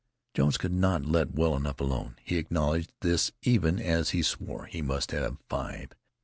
[0.33, 4.81] Jones could not let well enough alone; he acknowledged this even as he swore he
[4.81, 5.89] must have five.